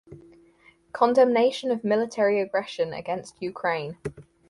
Condemnation 0.93 1.69
of 1.69 1.83
military 1.83 2.41
aggression 2.41 2.91
against 2.91 3.39
Ukraine. 3.39 3.97